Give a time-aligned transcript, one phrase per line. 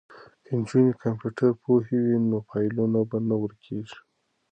[0.45, 3.99] که نجونې کمپیوټر پوهې وي نو فایلونه به نه ورکیږي.